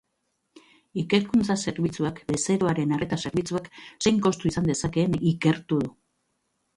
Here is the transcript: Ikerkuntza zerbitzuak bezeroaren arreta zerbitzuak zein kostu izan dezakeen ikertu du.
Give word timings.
Ikerkuntza 1.01 1.55
zerbitzuak 1.65 2.21
bezeroaren 2.31 2.93
arreta 2.97 3.19
zerbitzuak 3.29 3.67
zein 4.07 4.17
kostu 4.29 4.49
izan 4.53 4.71
dezakeen 4.71 5.19
ikertu 5.33 5.79
du. 5.85 5.91